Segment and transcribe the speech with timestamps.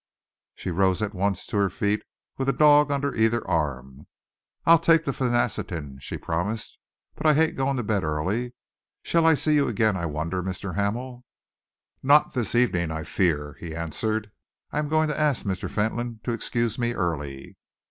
[0.55, 2.01] She rose at once to her feet,
[2.35, 4.07] with a dog under either arm.
[4.65, 6.79] "I'll take the phenacetin," she promised,
[7.13, 8.55] "but I hate going to bed early.
[9.03, 10.73] Shall I see you again, I wonder, Mr.
[10.73, 11.23] Hamel?"
[12.01, 14.31] "Not this evening, I fear," he answered.
[14.71, 15.69] "I am going to ask Mr.
[15.69, 17.57] Fentolin to excuse me early."